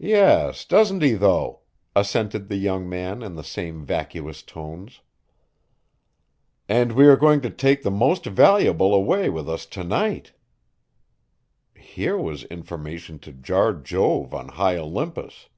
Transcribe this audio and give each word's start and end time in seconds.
"Yes, 0.00 0.64
doesn't 0.64 1.02
he, 1.02 1.12
though?" 1.12 1.60
assented 1.94 2.48
the 2.48 2.56
young 2.56 2.88
man 2.88 3.22
in 3.22 3.34
the 3.34 3.44
same 3.44 3.84
vacuous 3.84 4.40
tones. 4.42 5.02
"And 6.66 6.92
we 6.92 7.06
are 7.08 7.16
going 7.16 7.42
to 7.42 7.50
take 7.50 7.82
the 7.82 7.90
most 7.90 8.24
valuable 8.24 8.94
away 8.94 9.28
with 9.28 9.46
us 9.46 9.66
to 9.66 9.84
night!" 9.84 10.32
Here 11.74 12.16
was 12.16 12.44
information 12.44 13.18
to 13.18 13.34
jar 13.34 13.74
Jove 13.74 14.32
on 14.32 14.48
high 14.48 14.78
Olympus. 14.78 15.50